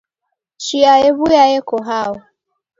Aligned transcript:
Chia 0.63 0.93
yew'uya 1.03 1.43
yeko 1.51 1.77
hao 1.87 2.15